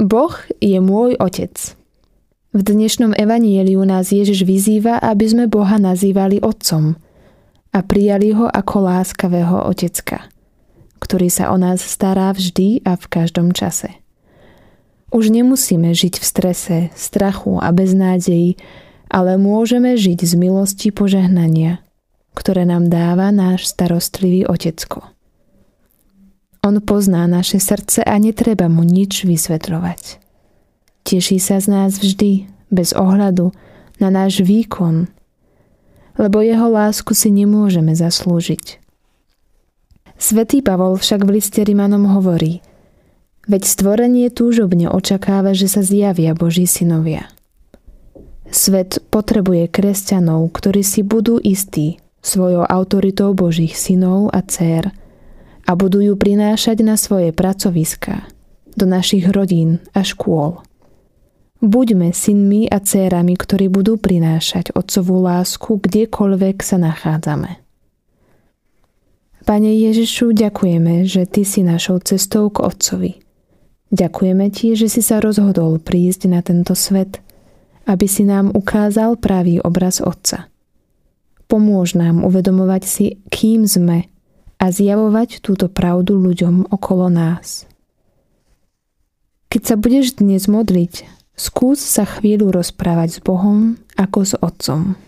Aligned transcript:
Boh 0.00 0.32
je 0.64 0.80
môj 0.80 1.12
otec. 1.20 1.52
V 2.56 2.60
dnešnom 2.64 3.12
evanieliu 3.12 3.84
nás 3.84 4.08
Ježiš 4.08 4.48
vyzýva, 4.48 4.96
aby 4.96 5.28
sme 5.28 5.44
Boha 5.44 5.76
nazývali 5.76 6.40
otcom 6.40 6.96
a 7.68 7.78
prijali 7.84 8.32
ho 8.32 8.48
ako 8.48 8.76
láskavého 8.80 9.68
otecka, 9.68 10.24
ktorý 11.04 11.28
sa 11.28 11.52
o 11.52 11.60
nás 11.60 11.84
stará 11.84 12.32
vždy 12.32 12.80
a 12.80 12.96
v 12.96 13.04
každom 13.12 13.52
čase. 13.52 13.92
Už 15.12 15.28
nemusíme 15.28 15.92
žiť 15.92 16.16
v 16.16 16.24
strese, 16.24 16.78
strachu 16.96 17.60
a 17.60 17.68
beznádeji, 17.68 18.56
ale 19.12 19.36
môžeme 19.36 20.00
žiť 20.00 20.24
z 20.24 20.32
milosti 20.32 20.88
požehnania, 20.96 21.84
ktoré 22.32 22.64
nám 22.64 22.88
dáva 22.88 23.28
náš 23.28 23.68
starostlivý 23.68 24.48
otecko. 24.48 25.12
On 26.70 26.78
pozná 26.78 27.26
naše 27.26 27.58
srdce 27.58 28.06
a 28.06 28.14
netreba 28.22 28.70
mu 28.70 28.86
nič 28.86 29.26
vysvetľovať. 29.26 30.22
Teší 31.02 31.42
sa 31.42 31.58
z 31.58 31.66
nás 31.66 31.98
vždy, 31.98 32.46
bez 32.70 32.94
ohľadu 32.94 33.50
na 33.98 34.06
náš 34.14 34.46
výkon, 34.46 35.10
lebo 36.14 36.38
jeho 36.38 36.70
lásku 36.70 37.10
si 37.10 37.34
nemôžeme 37.34 37.90
zaslúžiť. 37.90 38.78
Svetý 40.14 40.62
Pavol 40.62 40.94
však 40.94 41.26
v 41.26 41.42
liste 41.42 41.58
Rimanom 41.58 42.06
hovorí, 42.06 42.62
veď 43.50 43.66
stvorenie 43.66 44.30
túžobne 44.30 44.86
očakáva, 44.94 45.58
že 45.58 45.66
sa 45.66 45.82
zjavia 45.82 46.38
Boží 46.38 46.70
synovia. 46.70 47.34
Svet 48.54 49.02
potrebuje 49.10 49.66
kresťanov, 49.74 50.46
ktorí 50.54 50.86
si 50.86 51.02
budú 51.02 51.42
istí 51.42 51.98
svojou 52.22 52.62
autoritou 52.62 53.34
Božích 53.34 53.74
synov 53.74 54.30
a 54.30 54.38
dcer 54.46 54.94
a 55.70 55.78
budú 55.78 56.02
ju 56.02 56.18
prinášať 56.18 56.82
na 56.82 56.98
svoje 56.98 57.30
pracoviská, 57.30 58.26
do 58.74 58.90
našich 58.90 59.30
rodín 59.30 59.78
a 59.94 60.02
škôl. 60.02 60.66
Buďme 61.62 62.10
synmi 62.10 62.66
a 62.66 62.82
dcérami, 62.82 63.38
ktorí 63.38 63.70
budú 63.70 63.94
prinášať 63.94 64.74
otcovú 64.74 65.22
lásku 65.22 65.78
kdekoľvek 65.78 66.58
sa 66.58 66.74
nachádzame. 66.82 67.62
Pane 69.46 69.70
Ježišu, 69.70 70.34
ďakujeme, 70.34 71.06
že 71.06 71.22
Ty 71.30 71.42
si 71.46 71.62
našou 71.62 72.02
cestou 72.02 72.50
k 72.50 72.66
Otcovi. 72.66 73.22
Ďakujeme 73.94 74.50
Ti, 74.50 74.74
že 74.74 74.90
si 74.90 75.06
sa 75.06 75.22
rozhodol 75.22 75.78
prísť 75.78 76.26
na 76.26 76.42
tento 76.42 76.74
svet, 76.74 77.22
aby 77.86 78.10
si 78.10 78.26
nám 78.26 78.50
ukázal 78.58 79.22
pravý 79.22 79.62
obraz 79.62 80.02
Otca. 80.02 80.50
Pomôž 81.46 81.94
nám 81.94 82.26
uvedomovať 82.26 82.82
si, 82.82 83.06
kým 83.30 83.66
sme 83.70 84.10
a 84.60 84.68
zjavovať 84.68 85.40
túto 85.40 85.72
pravdu 85.72 86.20
ľuďom 86.20 86.68
okolo 86.68 87.08
nás. 87.08 87.64
Keď 89.50 89.62
sa 89.64 89.74
budeš 89.80 90.20
dnes 90.20 90.46
modliť, 90.46 91.20
Skús 91.40 91.80
sa 91.80 92.04
chvíľu 92.04 92.52
rozprávať 92.52 93.16
s 93.16 93.20
Bohom 93.24 93.80
ako 93.96 94.18
s 94.28 94.36
Otcom. 94.44 95.00